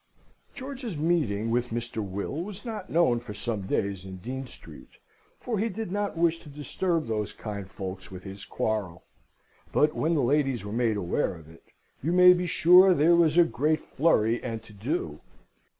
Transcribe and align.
George's 0.55 0.97
meeting 0.97 1.51
with 1.51 1.67
Mr. 1.69 2.03
Will 2.03 2.41
was 2.41 2.65
not 2.65 2.89
known 2.89 3.19
for 3.19 3.35
some 3.35 3.67
days 3.67 4.03
in 4.03 4.17
Dean 4.17 4.47
Street, 4.47 4.89
for 5.39 5.59
he 5.59 5.69
did 5.69 5.91
not 5.91 6.17
wish 6.17 6.39
to 6.39 6.49
disturb 6.49 7.05
those 7.05 7.33
kind 7.33 7.69
folks 7.69 8.09
with 8.09 8.23
his 8.23 8.43
quarrel; 8.43 9.03
but 9.71 9.93
when 9.95 10.15
the 10.15 10.23
ladies 10.23 10.65
were 10.65 10.71
made 10.73 10.97
aware 10.97 11.35
of 11.35 11.47
it, 11.51 11.65
you 12.01 12.11
may 12.11 12.33
be 12.33 12.47
sure 12.47 12.95
there 12.95 13.15
was 13.15 13.37
a 13.37 13.43
great 13.43 13.79
flurry 13.79 14.41
and 14.43 14.63
to 14.63 14.73
do. 14.73 15.21